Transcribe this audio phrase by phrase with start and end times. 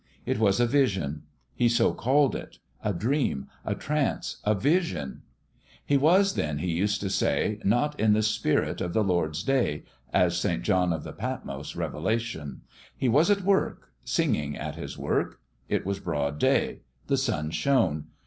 [0.25, 5.21] It was a vision: he so called it a dream, a trance, a vision.
[5.85, 9.83] He was then, he used to say, not in the spirit of the Lord's day,
[10.11, 10.63] as St.
[10.63, 12.61] John of the Patmos revelation;
[12.97, 15.39] he was at work singing 166 THEOLOGICAL TRAINING at his work.
[15.69, 16.79] It was broad day.
[17.05, 18.05] The sun shone.